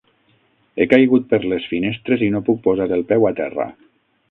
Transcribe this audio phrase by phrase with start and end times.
[0.77, 3.71] He caigut per les finestres i no puc posar el peu a terra.